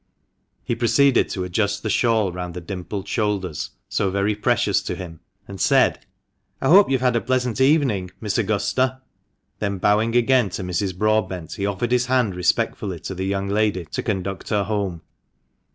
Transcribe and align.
He 0.63 0.73
proceeded 0.73 1.29
to 1.29 1.43
adjust 1.43 1.83
the 1.83 1.89
shawl 1.91 2.31
round 2.31 2.55
the 2.55 2.59
dimpled 2.59 3.07
shoulders 3.07 3.69
so 3.87 4.09
very 4.09 4.33
precious 4.33 4.81
to 4.81 4.95
him, 4.95 5.19
and 5.47 5.61
said— 5.61 6.07
"I 6.59 6.69
hope 6.69 6.89
you 6.89 6.95
have 6.97 7.13
had 7.13 7.15
a 7.17 7.21
pleasant 7.21 7.61
evening, 7.61 8.09
Miss 8.19 8.39
Augusta." 8.39 8.99
Then 9.59 9.77
bowing 9.77 10.15
again 10.15 10.49
to 10.57 10.63
Mrs. 10.63 10.97
Broadbent, 10.97 11.53
he 11.53 11.67
offered 11.67 11.91
his 11.91 12.07
hand 12.07 12.33
respectfully 12.33 12.99
to 13.01 13.13
the 13.13 13.25
young 13.25 13.47
lady 13.47 13.85
to 13.91 14.01
conduct 14.01 14.49
her 14.49 14.63
home. 14.63 15.03